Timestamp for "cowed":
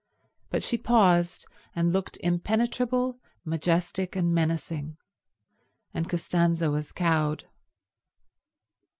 6.91-7.45